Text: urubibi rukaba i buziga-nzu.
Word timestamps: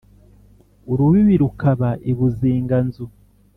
urubibi 0.91 1.35
rukaba 1.41 1.89
i 2.11 2.13
buziga-nzu. 2.17 3.05